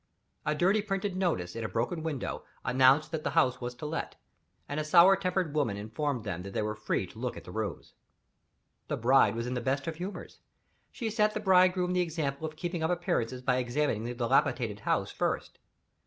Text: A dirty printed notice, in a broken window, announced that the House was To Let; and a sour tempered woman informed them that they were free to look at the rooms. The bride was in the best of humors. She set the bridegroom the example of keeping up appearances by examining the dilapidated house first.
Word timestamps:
A 0.47 0.55
dirty 0.55 0.81
printed 0.81 1.15
notice, 1.15 1.55
in 1.55 1.63
a 1.63 1.69
broken 1.69 2.01
window, 2.01 2.43
announced 2.65 3.11
that 3.11 3.23
the 3.23 3.29
House 3.37 3.61
was 3.61 3.75
To 3.75 3.85
Let; 3.85 4.15
and 4.67 4.79
a 4.79 4.83
sour 4.83 5.15
tempered 5.15 5.53
woman 5.53 5.77
informed 5.77 6.23
them 6.23 6.41
that 6.41 6.53
they 6.53 6.63
were 6.63 6.73
free 6.73 7.05
to 7.05 7.19
look 7.19 7.37
at 7.37 7.43
the 7.43 7.51
rooms. 7.51 7.93
The 8.87 8.97
bride 8.97 9.35
was 9.35 9.45
in 9.45 9.53
the 9.53 9.61
best 9.61 9.85
of 9.85 9.97
humors. 9.97 10.39
She 10.91 11.11
set 11.11 11.35
the 11.35 11.39
bridegroom 11.39 11.93
the 11.93 12.01
example 12.01 12.47
of 12.47 12.55
keeping 12.55 12.81
up 12.81 12.89
appearances 12.89 13.43
by 13.43 13.57
examining 13.57 14.05
the 14.05 14.15
dilapidated 14.15 14.79
house 14.79 15.11
first. 15.11 15.59